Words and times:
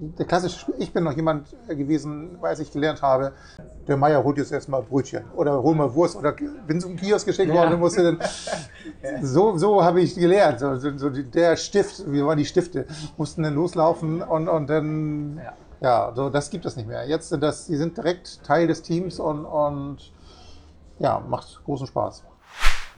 der 0.00 0.26
klassische, 0.26 0.72
ich 0.78 0.92
bin 0.92 1.02
noch 1.02 1.12
jemand 1.12 1.48
gewesen, 1.68 2.38
weil 2.40 2.58
ich 2.60 2.70
gelernt 2.70 3.02
habe, 3.02 3.32
der 3.88 3.96
Meier 3.96 4.22
holt 4.22 4.38
jetzt 4.38 4.52
erstmal 4.52 4.82
Brötchen 4.82 5.24
oder 5.34 5.60
hol 5.60 5.74
mal 5.74 5.92
Wurst 5.92 6.14
oder 6.14 6.32
bin 6.66 6.80
zum 6.80 6.94
Kiosk 6.94 7.26
geschickt 7.26 7.52
worden 7.52 7.74
und 7.74 7.80
musste 7.80 8.04
dann, 8.04 8.18
so, 9.22 9.58
so 9.58 9.82
habe 9.82 10.00
ich 10.00 10.14
gelernt. 10.14 10.60
So, 10.60 10.76
so 10.76 11.10
der 11.10 11.56
Stift, 11.56 12.10
wie 12.10 12.24
waren 12.24 12.38
die 12.38 12.44
Stifte, 12.44 12.86
mussten 13.16 13.42
dann 13.42 13.54
loslaufen 13.54 14.22
und, 14.22 14.48
und 14.48 14.70
dann, 14.70 15.38
ja, 15.38 15.52
ja 15.80 16.12
so, 16.14 16.30
das 16.30 16.48
gibt 16.50 16.64
es 16.64 16.76
nicht 16.76 16.86
mehr. 16.86 17.08
Jetzt 17.08 17.30
sind 17.30 17.42
das, 17.42 17.66
die 17.66 17.76
sind 17.76 17.96
direkt 17.96 18.44
Teil 18.44 18.68
des 18.68 18.82
Teams 18.82 19.18
und, 19.18 19.44
und 19.44 20.12
ja, 21.00 21.20
macht 21.28 21.60
großen 21.64 21.88
Spaß. 21.88 22.22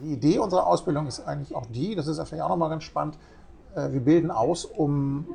Die 0.00 0.12
Idee 0.12 0.38
unserer 0.38 0.66
Ausbildung 0.66 1.06
ist 1.06 1.20
eigentlich 1.26 1.54
auch 1.54 1.66
die, 1.66 1.94
das 1.94 2.06
ist 2.08 2.16
vielleicht 2.28 2.42
auch 2.42 2.48
nochmal 2.50 2.70
ganz 2.70 2.84
spannend, 2.84 3.16
äh, 3.74 3.90
wir 3.90 4.00
bilden 4.00 4.30
aus, 4.30 4.66
um 4.66 5.26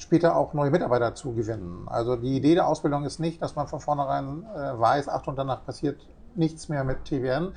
später 0.00 0.36
auch 0.36 0.54
neue 0.54 0.70
Mitarbeiter 0.70 1.14
zu 1.14 1.32
gewinnen. 1.34 1.86
Also 1.86 2.16
die 2.16 2.36
Idee 2.36 2.54
der 2.54 2.66
Ausbildung 2.66 3.04
ist 3.04 3.20
nicht, 3.20 3.42
dass 3.42 3.54
man 3.54 3.68
von 3.68 3.80
vornherein 3.80 4.44
äh, 4.54 4.78
weiß, 4.78 5.08
ach 5.08 5.26
und 5.26 5.36
danach 5.36 5.64
passiert 5.64 6.00
nichts 6.34 6.68
mehr 6.68 6.84
mit 6.84 7.04
TWN. 7.04 7.52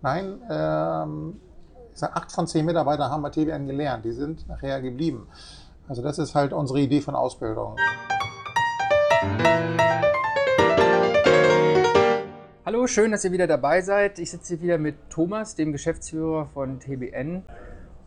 Nein, 0.00 0.40
ähm, 0.48 1.40
ich 1.92 1.98
sage, 1.98 2.14
acht 2.14 2.30
von 2.30 2.46
zehn 2.46 2.64
Mitarbeitern 2.64 3.10
haben 3.10 3.22
bei 3.22 3.30
TWN 3.30 3.66
gelernt, 3.66 4.04
die 4.04 4.12
sind 4.12 4.46
nachher 4.48 4.80
geblieben. 4.80 5.26
Also 5.88 6.02
das 6.02 6.18
ist 6.18 6.34
halt 6.34 6.52
unsere 6.52 6.80
Idee 6.80 7.00
von 7.00 7.16
Ausbildung. 7.16 7.76
Hallo, 12.64 12.86
schön, 12.86 13.10
dass 13.10 13.24
ihr 13.24 13.32
wieder 13.32 13.46
dabei 13.46 13.80
seid. 13.80 14.18
Ich 14.18 14.30
sitze 14.30 14.54
hier 14.54 14.62
wieder 14.62 14.78
mit 14.78 15.10
Thomas, 15.10 15.56
dem 15.56 15.72
Geschäftsführer 15.72 16.46
von 16.46 16.78
TBN. 16.78 17.42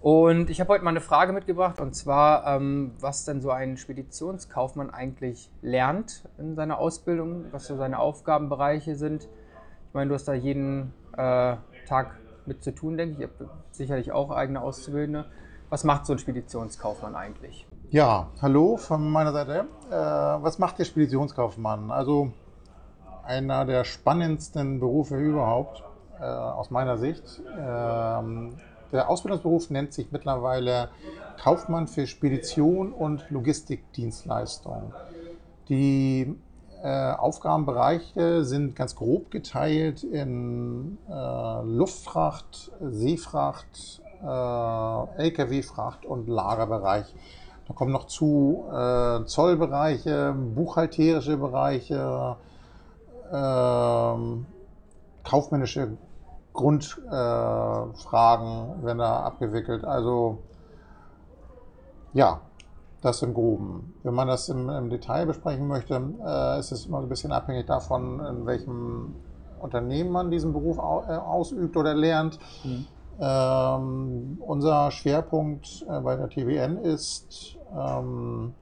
Und 0.02 0.50
ich 0.50 0.60
habe 0.60 0.70
heute 0.70 0.84
mal 0.84 0.90
eine 0.90 1.00
Frage 1.00 1.32
mitgebracht, 1.32 1.80
und 1.80 1.94
zwar, 1.94 2.48
ähm, 2.48 2.92
was 3.00 3.24
denn 3.24 3.40
so 3.40 3.52
ein 3.52 3.78
Speditionskaufmann 3.78 4.90
eigentlich 4.90 5.52
lernt 5.62 6.28
in 6.40 6.56
seiner 6.56 6.80
Ausbildung, 6.80 7.46
was 7.52 7.68
so 7.68 7.78
seine 7.78 8.00
Aufgabenbereiche 8.00 8.96
sind. 8.96 9.26
Ich 9.26 9.94
meine, 9.94 10.10
du 10.10 10.16
hast 10.16 10.28
da 10.28 10.34
jeden 10.34 10.92
äh, 11.16 11.56
Tag 11.88 12.18
mit 12.48 12.64
zu 12.64 12.74
tun, 12.74 12.98
denke 12.98 13.14
ich. 13.14 13.20
Ihr 13.20 13.28
habt 13.28 13.76
sicherlich 13.76 14.12
auch 14.12 14.32
eigene 14.32 14.62
Auszubildende. 14.62 15.26
Was 15.70 15.84
macht 15.84 16.08
so 16.08 16.14
ein 16.14 16.20
Speditionskaufmann 16.20 17.16
eigentlich? 17.16 17.68
Ja, 17.92 18.30
hallo 18.42 18.78
von 18.78 19.08
meiner 19.08 19.34
Seite. 19.34 19.68
Äh, 19.92 19.94
was 19.94 20.58
macht 20.58 20.80
der 20.80 20.86
Speditionskaufmann? 20.86 21.92
Also 21.92 22.34
einer 23.24 23.66
der 23.66 23.84
spannendsten 23.84 24.80
Berufe 24.80 25.18
überhaupt, 25.18 25.84
äh, 26.20 26.24
aus 26.24 26.72
meiner 26.72 26.98
Sicht. 26.98 27.40
Ähm, 27.56 28.58
der 28.92 29.10
Ausbildungsberuf 29.10 29.70
nennt 29.70 29.94
sich 29.94 30.12
mittlerweile 30.12 30.90
Kaufmann 31.42 31.88
für 31.88 32.08
Spedition 32.08 32.94
und 32.94 33.26
Logistikdienstleistung. 33.30 34.94
Die 35.70 36.36
äh, 36.84 37.12
Aufgabenbereiche 37.14 38.44
sind 38.44 38.76
ganz 38.76 38.96
grob 38.96 39.32
geteilt 39.32 40.04
in 40.04 40.98
äh, 41.10 41.62
Luftfracht, 41.64 42.72
Seefracht, 42.82 44.02
äh, 44.24 45.24
Lkw-Fracht 45.24 46.06
und 46.06 46.28
Lagerbereich. 46.28 47.06
Da 47.68 47.74
kommen 47.74 47.92
noch 47.92 48.08
zu 48.08 48.66
äh, 48.72 49.24
Zollbereiche, 49.26 50.34
buchhalterische 50.34 51.38
Bereiche, 51.38 52.36
ähm, 53.32 54.46
kaufmännische 55.24 55.98
Grundfragen 56.54 58.82
äh, 58.82 58.86
werden 58.86 58.98
da 58.98 59.22
abgewickelt. 59.22 59.86
Also 59.86 60.40
ja, 62.14 62.42
das 63.02 63.22
im 63.22 63.34
Groben. 63.34 63.94
Wenn 64.04 64.14
man 64.14 64.28
das 64.28 64.50
im, 64.50 64.70
im 64.70 64.90
Detail 64.90 65.26
besprechen 65.26 65.68
möchte, 65.68 66.02
äh, 66.26 66.60
ist 66.60 66.72
es 66.72 66.86
immer 66.86 67.00
ein 67.00 67.10
bisschen 67.10 67.32
abhängig 67.32 67.68
davon, 67.68 68.20
in 68.20 68.46
welchem 68.46 69.16
Unternehmen 69.60 70.12
man 70.12 70.32
diesen 70.32 70.54
Beruf 70.54 70.80
au, 70.80 71.04
äh, 71.08 71.16
ausübt 71.16 71.78
oder 71.78 71.94
lernt. 71.94 72.40
Mhm. 72.64 72.86
Ähm, 73.20 74.38
unser 74.40 74.92
Schwerpunkt 74.92 75.86
äh, 75.88 76.00
bei 76.00 76.16
der 76.16 76.30
TWN 76.30 76.78
ist 76.78 77.58
ähm, 77.78 78.54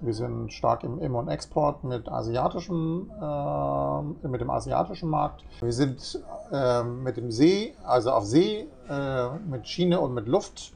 wir 0.00 0.14
sind 0.14 0.52
stark 0.52 0.84
im 0.84 1.00
Im- 1.00 1.14
und 1.14 1.28
Export 1.28 1.84
mit, 1.84 2.08
asiatischen, 2.08 3.10
äh, 3.10 4.26
mit 4.28 4.40
dem 4.40 4.50
asiatischen 4.50 5.08
Markt. 5.08 5.44
Wir 5.60 5.72
sind 5.72 6.20
äh, 6.52 6.82
mit 6.82 7.16
dem 7.16 7.30
See, 7.30 7.74
also 7.84 8.12
auf 8.12 8.24
See, 8.24 8.68
äh, 8.88 9.28
mit 9.48 9.66
Schiene 9.66 10.00
und 10.00 10.14
mit 10.14 10.26
Luft 10.26 10.72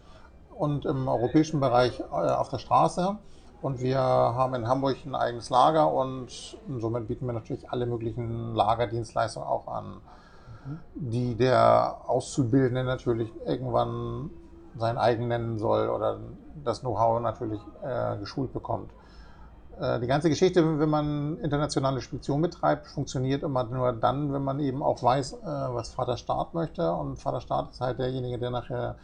und 0.56 0.84
im 0.84 1.08
europäischen 1.08 1.60
Bereich 1.60 2.00
äh, 2.00 2.04
auf 2.12 2.48
der 2.48 2.58
Straße. 2.58 3.16
Und 3.62 3.80
wir 3.80 3.98
haben 4.00 4.54
in 4.54 4.66
Hamburg 4.66 4.96
ein 5.06 5.14
eigenes 5.14 5.48
Lager 5.48 5.92
und 5.92 6.58
somit 6.78 7.06
bieten 7.06 7.26
wir 7.26 7.32
natürlich 7.32 7.70
alle 7.70 7.86
möglichen 7.86 8.56
Lagerdienstleistungen 8.56 9.48
auch 9.48 9.68
an, 9.68 10.00
die 10.96 11.36
der 11.36 11.98
Auszubildende 12.08 12.82
natürlich 12.82 13.30
irgendwann 13.46 14.30
sein 14.76 14.98
eigen 14.98 15.28
nennen 15.28 15.58
soll 15.58 15.88
oder 15.88 16.18
das 16.64 16.80
Know-how 16.80 17.20
natürlich 17.20 17.60
äh, 17.82 18.16
geschult 18.18 18.52
bekommt. 18.52 18.90
Äh, 19.80 20.00
die 20.00 20.06
ganze 20.06 20.28
Geschichte, 20.28 20.78
wenn 20.78 20.88
man 20.88 21.38
internationale 21.38 22.00
Spedition 22.00 22.42
betreibt, 22.42 22.86
funktioniert 22.86 23.42
immer 23.42 23.64
nur 23.64 23.92
dann, 23.92 24.32
wenn 24.32 24.42
man 24.42 24.60
eben 24.60 24.82
auch 24.82 25.02
weiß, 25.02 25.32
äh, 25.34 25.46
was 25.46 25.90
Vater 25.90 26.16
Staat 26.16 26.54
möchte. 26.54 26.92
Und 26.92 27.16
Vater 27.16 27.40
Staat 27.40 27.70
ist 27.72 27.80
halt 27.80 27.98
derjenige, 27.98 28.38
der 28.38 28.50
nachher 28.50 28.96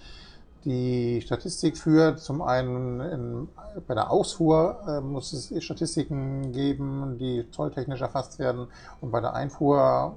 die 0.64 1.20
Statistik 1.22 1.78
führt. 1.78 2.20
Zum 2.20 2.42
einen 2.42 3.00
in, 3.00 3.48
bei 3.86 3.94
der 3.94 4.10
Ausfuhr 4.10 4.78
äh, 4.86 5.00
muss 5.00 5.32
es 5.32 5.64
Statistiken 5.64 6.52
geben, 6.52 7.16
die 7.18 7.48
zolltechnisch 7.50 8.00
erfasst 8.00 8.38
werden. 8.38 8.66
Und 9.00 9.10
bei 9.10 9.20
der 9.20 9.34
Einfuhr 9.34 10.14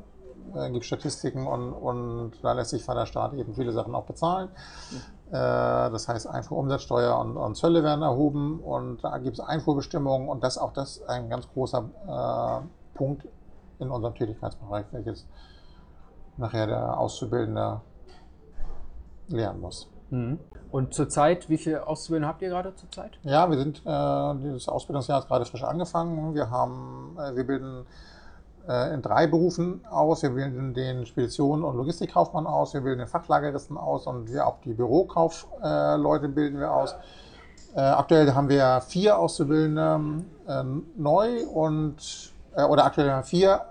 äh, 0.56 0.70
gibt 0.70 0.84
es 0.84 0.88
Statistiken 0.88 1.48
und, 1.48 1.74
und 1.74 2.34
da 2.44 2.54
lässt 2.54 2.72
sich 2.72 2.84
Vater 2.84 3.06
Staat 3.06 3.34
eben 3.34 3.54
viele 3.54 3.72
Sachen 3.72 3.96
auch 3.96 4.06
bezahlen. 4.06 4.50
Äh, 5.30 5.32
das 5.32 6.08
heißt, 6.08 6.28
einfach 6.28 6.52
Umsatzsteuer 6.52 7.18
und, 7.20 7.38
und, 7.38 7.56
Zölle 7.56 7.84
werden 7.84 8.02
erhoben 8.02 8.60
und 8.60 9.04
da 9.04 9.18
gibt 9.18 9.40
es 9.40 9.40
Einfuhrbestimmungen 9.40 10.28
und 10.28 10.44
das 10.44 10.58
auch 10.58 10.74
das 10.74 11.02
ein 11.04 11.30
ganz 11.30 11.48
großer 11.50 12.64
äh, 12.64 12.98
Punkt 12.98 13.28
in 13.80 13.90
unserem 13.90 14.16
Tätigkeitsbereich, 14.16 14.86
welches 14.92 15.28
nachher 16.38 16.68
der 16.68 16.98
Auszubildende 16.98 17.82
lernen 19.28 19.62
muss. 19.62 19.90
Mhm. 20.10 20.40
Und 20.72 20.94
zurzeit, 20.94 21.50
wie 21.50 21.58
viele 21.58 21.88
Auszubildende 21.88 22.28
habt 22.28 22.42
ihr 22.42 22.50
gerade 22.50 22.76
zurzeit? 22.76 23.18
Ja, 23.24 23.50
wir 23.50 23.58
sind, 23.58 23.82
äh, 23.86 24.36
dieses 24.44 24.68
Ausbildungsjahr 24.68 25.20
ist 25.20 25.28
gerade 25.28 25.46
frisch 25.46 25.64
angefangen. 25.64 26.34
Wir 26.34 26.50
haben, 26.50 27.18
äh, 27.18 27.36
wir 27.36 27.46
bilden 27.46 27.86
äh, 28.68 28.94
in 28.94 29.02
drei 29.02 29.28
Berufen 29.28 29.84
aus. 29.90 30.22
Wir 30.22 30.30
bilden 30.30 30.74
den 30.74 31.06
Spedition- 31.06 31.64
und 31.64 31.76
Logistikkaufmann 31.78 32.46
aus, 32.46 32.74
wir 32.74 32.82
bilden 32.82 33.00
den 33.00 33.08
Fachlageristen 33.08 33.78
aus 33.78 34.06
und 34.06 34.32
wir 34.32 34.46
auch 34.46 34.60
die 34.62 34.74
Bürokaufleute 34.74 36.30
bilden 36.30 36.60
wir 36.60 36.72
aus. 36.72 36.96
Äh, 37.76 37.82
aktuell 37.82 38.34
haben 38.34 38.50
wir 38.50 38.82
vier 38.82 39.18
Auszubildende 39.18 40.24
äh, 40.48 40.64
neu 40.96 41.46
und 41.48 42.34
oder 42.70 42.84
aktuell 42.84 43.10
haben 43.10 43.20
wir 43.20 43.24
vier 43.24 43.62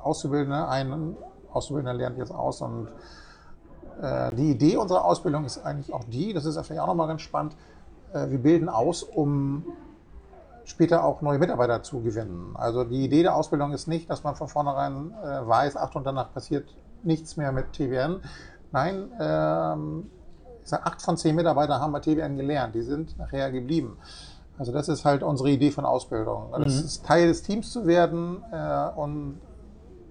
Auszubildende, 0.00 0.68
ein 0.68 1.16
Auszubildender 1.52 1.92
lernt 1.92 2.18
jetzt 2.18 2.32
aus 2.32 2.62
und 2.62 2.88
die 4.36 4.52
Idee 4.52 4.76
unserer 4.76 5.04
Ausbildung 5.04 5.44
ist 5.44 5.58
eigentlich 5.66 5.92
auch 5.92 6.04
die, 6.04 6.32
das 6.32 6.44
ist 6.44 6.54
vielleicht 6.54 6.80
auch 6.80 6.86
nochmal 6.86 7.08
ganz 7.08 7.20
spannend, 7.22 7.56
wir 8.12 8.38
bilden 8.38 8.68
aus, 8.68 9.02
um 9.02 9.64
später 10.70 11.04
auch 11.04 11.22
neue 11.22 11.38
Mitarbeiter 11.38 11.82
zu 11.82 12.00
gewinnen. 12.00 12.54
Also 12.54 12.84
die 12.84 13.04
Idee 13.04 13.22
der 13.22 13.34
Ausbildung 13.34 13.72
ist 13.72 13.88
nicht, 13.88 14.10
dass 14.10 14.24
man 14.24 14.34
von 14.36 14.48
vornherein 14.48 15.12
äh, 15.22 15.46
weiß, 15.46 15.76
ach 15.76 15.94
und 15.94 16.04
danach 16.04 16.32
passiert 16.32 16.68
nichts 17.02 17.36
mehr 17.36 17.52
mit 17.52 17.72
TWN. 17.72 18.20
Nein, 18.72 19.10
ähm, 19.18 20.10
ich 20.62 20.68
sage, 20.68 20.84
acht 20.84 21.00
von 21.00 21.16
zehn 21.16 21.34
Mitarbeitern 21.34 21.80
haben 21.80 21.92
bei 21.92 22.00
TWN 22.00 22.36
gelernt, 22.36 22.74
die 22.74 22.82
sind 22.82 23.16
nachher 23.18 23.50
geblieben. 23.50 23.96
Also 24.58 24.72
das 24.72 24.88
ist 24.88 25.04
halt 25.04 25.22
unsere 25.22 25.50
Idee 25.50 25.70
von 25.70 25.84
Ausbildung. 25.84 26.52
Also 26.52 26.64
mhm. 26.64 26.84
ist 26.84 27.06
Teil 27.06 27.28
des 27.28 27.42
Teams 27.42 27.70
zu 27.70 27.86
werden 27.86 28.42
äh, 28.52 28.88
und 28.96 29.40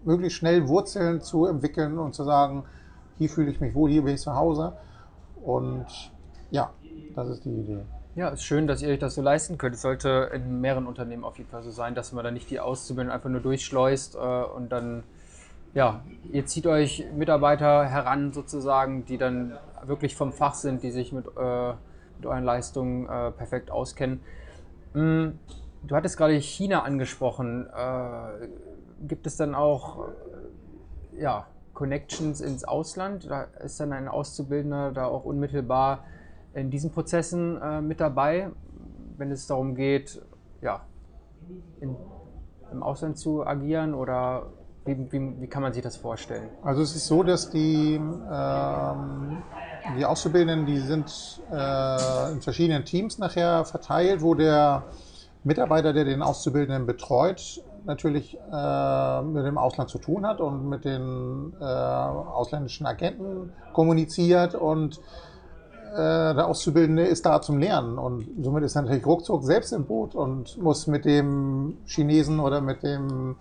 möglichst 0.06 0.40
schnell 0.40 0.68
Wurzeln 0.68 1.22
zu 1.22 1.46
entwickeln 1.46 2.00
und 2.00 2.16
zu 2.16 2.24
sagen, 2.24 2.64
hier 3.18 3.30
fühle 3.30 3.52
ich 3.52 3.60
mich 3.60 3.76
wohl, 3.76 3.90
hier 3.90 4.04
bin 4.04 4.16
ich 4.16 4.22
zu 4.22 4.34
Hause. 4.34 4.74
Und 5.44 5.86
ja, 6.50 6.72
das 7.16 7.30
ist 7.30 7.46
die 7.46 7.52
Idee. 7.52 7.84
Ja, 8.18 8.30
ist 8.30 8.46
schön, 8.46 8.66
dass 8.66 8.82
ihr 8.82 8.90
euch 8.90 8.98
das 8.98 9.14
so 9.14 9.22
leisten 9.22 9.60
könnt. 9.60 9.76
Es 9.76 9.84
sollte 9.84 10.32
in 10.34 10.60
mehreren 10.60 10.88
Unternehmen 10.88 11.24
auf 11.24 11.38
jeden 11.38 11.52
Fall 11.52 11.62
so 11.62 11.70
sein, 11.70 11.94
dass 11.94 12.14
man 12.14 12.24
da 12.24 12.32
nicht 12.32 12.50
die 12.50 12.60
Auszubildenden 12.60 13.14
einfach 13.14 13.30
nur 13.30 13.42
durchschleust 13.42 14.16
äh, 14.16 14.18
und 14.18 14.72
dann, 14.72 15.04
ja, 15.76 16.02
ihr 16.32 16.44
zieht 16.48 16.66
euch 16.66 17.06
Mitarbeiter 17.16 17.86
heran 17.86 18.34
sozusagen, 18.34 19.06
die 19.06 19.20
dann 19.20 19.56
wirklich 19.84 20.16
vom 20.16 20.34
Fach 20.34 20.56
sind, 20.56 20.82
die 20.82 20.90
sich 20.90 21.12
mit, 21.14 21.28
äh, 21.28 21.74
mit 22.18 22.26
euren 22.26 22.44
Leistungen 22.44 23.08
äh, 23.08 23.30
perfekt 23.30 23.70
auskennen. 23.70 24.20
Mhm. 24.96 25.38
Du 25.84 25.96
hattest 25.96 26.18
gerade 26.18 26.34
China 26.42 26.82
angesprochen. 26.82 27.68
Äh, 27.68 28.48
gibt 29.08 29.28
es 29.28 29.38
dann 29.38 29.54
auch, 29.54 30.08
ja, 31.16 31.46
Connections 31.76 32.42
ins 32.42 32.64
Ausland? 32.64 33.30
Da 33.30 33.44
ist 33.64 33.80
dann 33.80 33.94
ein 33.94 34.08
Auszubildender 34.08 34.92
da 34.92 35.06
auch 35.06 35.24
unmittelbar 35.24 36.04
in 36.58 36.72
diesen 36.72 36.92
Prozessen 36.92 37.62
äh, 37.62 37.82
mit 37.82 38.00
dabei, 38.00 38.50
wenn 39.18 39.32
es 39.32 39.48
darum 39.48 39.76
geht, 39.76 40.22
ja, 40.62 40.82
in, 41.80 41.96
im 42.72 42.84
Ausland 42.84 43.18
zu 43.18 43.46
agieren 43.46 43.94
oder 43.94 44.48
wie, 44.86 44.98
wie, 45.12 45.42
wie, 45.42 45.48
kann 45.48 45.62
man 45.62 45.74
sich 45.74 45.84
das 45.84 45.98
vorstellen? 45.98 46.50
Also 46.64 46.82
es 46.82 46.96
ist 46.96 47.08
so, 47.08 47.22
dass 47.22 47.50
die, 47.50 47.96
ähm, 47.96 49.44
die 49.98 50.06
Auszubildenden, 50.06 50.66
die 50.66 50.80
sind 50.80 51.42
äh, 51.52 52.32
in 52.32 52.42
verschiedenen 52.42 52.86
Teams 52.86 53.20
nachher 53.20 53.66
verteilt, 53.66 54.22
wo 54.22 54.34
der 54.34 54.84
Mitarbeiter, 55.44 55.94
der 55.94 56.06
den 56.06 56.22
Auszubildenden 56.22 56.86
betreut, 56.86 57.62
natürlich 57.86 58.38
äh, 58.52 59.22
mit 59.22 59.46
dem 59.46 59.58
Ausland 59.58 59.90
zu 59.90 60.00
tun 60.00 60.26
hat 60.26 60.42
und 60.42 60.68
mit 60.68 60.86
den 60.86 61.54
äh, 61.60 61.64
ausländischen 61.64 62.86
Agenten 62.86 63.54
kommuniziert 63.74 64.56
und 64.56 65.00
der 66.00 66.48
Auszubildende 66.48 67.04
ist 67.04 67.26
da 67.26 67.42
zum 67.42 67.58
Lernen 67.58 67.98
und 67.98 68.28
somit 68.42 68.64
ist 68.64 68.76
er 68.76 68.84
natürlich 68.84 69.06
ruckzuck 69.06 69.44
selbst 69.44 69.74
im 69.74 69.86
Boot 69.86 70.14
und 70.16 70.58
muss 70.62 70.88
mit 70.88 71.06
dem 71.06 71.78
Chinesen 71.86 72.40
oder 72.40 72.62
mit 72.62 72.84
dem 72.84 73.36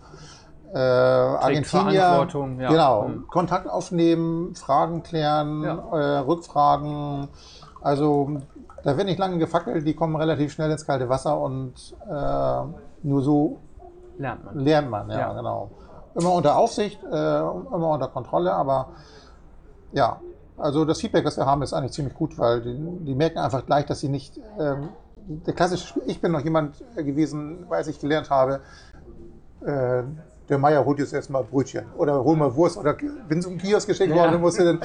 äh, 0.73 0.79
Argentinier 0.79 1.93
ja. 1.93 2.25
genau, 2.25 3.08
mhm. 3.08 3.26
Kontakt 3.29 3.69
aufnehmen, 3.69 4.55
Fragen 4.55 5.03
klären, 5.03 5.62
ja. 5.62 5.75
äh, 5.93 6.19
Rückfragen. 6.19 7.29
Also 7.81 8.41
da 8.82 8.97
wird 8.97 9.06
nicht 9.06 9.19
lange 9.19 9.38
gefackelt, 9.38 9.87
die 9.87 9.94
kommen 9.94 10.17
relativ 10.17 10.52
schnell 10.52 10.70
ins 10.70 10.87
kalte 10.87 11.09
Wasser 11.09 11.41
und 11.41 11.75
äh, 12.09 12.62
nur 13.02 13.23
so 13.23 13.61
lernt 14.19 14.44
man. 14.44 14.59
Lernt 14.59 14.91
man, 14.91 15.11
ja, 15.11 15.19
ja. 15.19 15.32
genau. 15.32 15.70
Immer 16.14 16.32
unter 16.32 16.56
Aufsicht, 16.56 17.02
äh, 17.05 17.38
immer 17.38 17.91
unter 17.91 18.09
Kontrolle, 18.09 18.52
aber 18.52 18.88
ja, 19.93 20.20
also 20.56 20.85
das 20.85 21.00
Feedback, 21.00 21.25
das 21.25 21.37
wir 21.37 21.47
haben, 21.47 21.62
ist 21.62 21.73
eigentlich 21.73 21.93
ziemlich 21.93 22.14
gut, 22.14 22.38
weil 22.38 22.62
die, 22.62 23.05
die 23.05 23.14
merken 23.14 23.38
einfach 23.38 23.64
gleich, 23.67 23.87
dass 23.87 24.00
sie 24.00 24.08
nicht. 24.08 24.41
Ähm, 24.58 24.88
der 25.29 25.55
klassische, 25.55 26.00
ich 26.06 26.20
bin 26.20 26.31
noch 26.31 26.44
jemand 26.44 26.85
gewesen, 26.94 27.67
weil 27.69 27.88
ich 27.88 27.99
gelernt 27.99 28.31
habe, 28.31 28.61
äh, 29.61 30.05
der 30.49 30.58
Meier 30.58 30.85
holt 30.85 30.99
jetzt 30.99 31.12
erstmal 31.12 31.43
Brötchen 31.43 31.87
oder 31.97 32.23
hol 32.23 32.37
mal 32.37 32.55
Wurst 32.55 32.76
oder 32.76 32.94
bin 32.94 33.43
zum 33.43 33.58
Kiosk 33.58 33.88
geschickt 33.88 34.14
worden 34.14 34.35
ja. 34.35 34.38
musste 34.38 34.64
dann, 34.64 34.81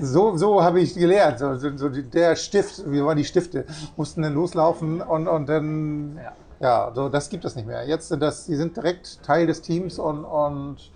so, 0.00 0.36
so 0.36 0.62
habe 0.62 0.80
ich 0.80 0.94
gelernt. 0.94 1.38
So, 1.38 1.54
so, 1.76 1.88
der 1.90 2.36
Stift, 2.36 2.90
wie 2.90 3.04
waren 3.04 3.16
die 3.16 3.24
Stifte, 3.24 3.66
mussten 3.96 4.22
dann 4.22 4.34
loslaufen 4.34 5.02
und, 5.02 5.28
und 5.28 5.48
dann, 5.48 6.16
ja. 6.16 6.32
ja, 6.60 6.92
so, 6.94 7.08
das 7.08 7.28
gibt 7.28 7.44
es 7.44 7.56
nicht 7.56 7.66
mehr. 7.66 7.86
Jetzt 7.86 8.08
sind 8.08 8.20
das, 8.20 8.46
die 8.46 8.56
sind 8.56 8.76
direkt 8.76 9.22
Teil 9.22 9.46
des 9.46 9.60
Teams 9.60 9.98
und, 9.98 10.24
und 10.24 10.90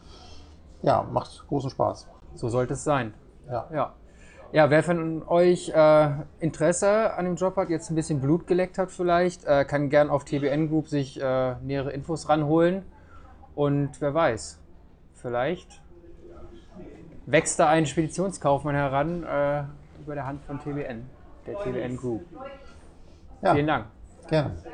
ja, 0.83 1.07
macht 1.13 1.47
großen 1.49 1.71
Spaß. 1.71 2.07
So 2.37 2.49
sollte 2.49 2.73
es 2.75 2.85
sein. 2.85 3.13
Ja. 3.51 3.67
ja. 3.73 3.95
Ja, 4.51 4.71
wer 4.71 4.83
von 4.83 5.29
euch 5.29 5.69
äh, 5.69 6.09
Interesse 6.41 7.13
an 7.15 7.27
dem 7.27 7.37
Job 7.37 7.57
hat, 7.57 7.69
jetzt 7.69 7.91
ein 7.91 7.95
bisschen 7.95 8.21
Blut 8.21 8.47
geleckt 8.47 8.79
hat 8.79 8.91
vielleicht, 8.91 9.45
äh, 9.45 9.67
kann 9.67 9.91
gern 9.91 10.09
auf 10.09 10.25
TBN 10.25 10.71
Group 10.71 10.89
sich 10.89 11.21
äh, 11.21 11.55
nähere 11.63 11.93
Infos 11.93 12.31
ranholen. 12.31 12.83
Und 13.55 14.01
wer 14.01 14.15
weiß, 14.15 14.59
vielleicht 15.15 15.83
wächst 17.27 17.59
da 17.59 17.69
ein 17.69 17.85
Speditionskaufmann 17.85 18.75
heran 18.75 19.23
äh, 19.23 19.65
über 20.03 20.15
der 20.15 20.27
Hand 20.27 20.43
von 20.45 20.59
TBN, 20.61 21.05
der 21.47 21.59
TBN 21.59 21.97
Group. 21.99 22.23
Ja. 23.43 23.53
Vielen 23.53 23.67
Dank. 23.67 23.87
Gerne. 24.29 24.63